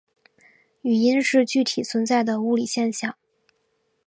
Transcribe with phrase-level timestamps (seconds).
[0.81, 3.15] 语音是具体存在的物理现象。